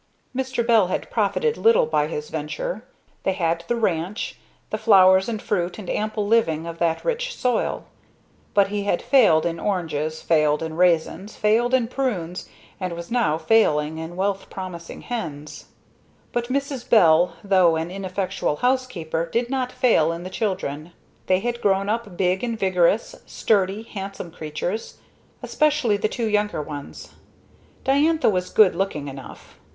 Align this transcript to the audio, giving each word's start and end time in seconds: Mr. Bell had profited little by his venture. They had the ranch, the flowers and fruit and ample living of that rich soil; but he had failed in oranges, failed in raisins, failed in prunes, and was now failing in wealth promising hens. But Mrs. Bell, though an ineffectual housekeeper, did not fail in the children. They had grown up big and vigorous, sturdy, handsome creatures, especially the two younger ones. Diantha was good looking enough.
Mr. 0.35 0.65
Bell 0.65 0.87
had 0.87 1.11
profited 1.11 1.57
little 1.57 1.85
by 1.85 2.07
his 2.07 2.29
venture. 2.31 2.83
They 3.21 3.33
had 3.33 3.63
the 3.67 3.75
ranch, 3.75 4.35
the 4.71 4.79
flowers 4.79 5.29
and 5.29 5.39
fruit 5.39 5.77
and 5.77 5.87
ample 5.91 6.25
living 6.25 6.65
of 6.65 6.79
that 6.79 7.05
rich 7.05 7.37
soil; 7.37 7.85
but 8.55 8.69
he 8.69 8.85
had 8.85 9.03
failed 9.03 9.45
in 9.45 9.59
oranges, 9.59 10.19
failed 10.23 10.63
in 10.63 10.75
raisins, 10.75 11.35
failed 11.35 11.75
in 11.75 11.87
prunes, 11.87 12.49
and 12.79 12.93
was 12.95 13.11
now 13.11 13.37
failing 13.37 13.99
in 13.99 14.15
wealth 14.15 14.49
promising 14.49 15.01
hens. 15.01 15.65
But 16.31 16.47
Mrs. 16.49 16.89
Bell, 16.89 17.35
though 17.43 17.75
an 17.75 17.91
ineffectual 17.91 18.55
housekeeper, 18.55 19.27
did 19.31 19.51
not 19.51 19.71
fail 19.71 20.11
in 20.11 20.23
the 20.23 20.31
children. 20.31 20.93
They 21.27 21.41
had 21.41 21.61
grown 21.61 21.89
up 21.89 22.17
big 22.17 22.43
and 22.43 22.57
vigorous, 22.57 23.13
sturdy, 23.27 23.83
handsome 23.83 24.31
creatures, 24.31 24.97
especially 25.43 25.95
the 25.97 26.09
two 26.09 26.25
younger 26.27 26.63
ones. 26.63 27.11
Diantha 27.83 28.31
was 28.31 28.49
good 28.49 28.73
looking 28.75 29.07
enough. 29.07 29.59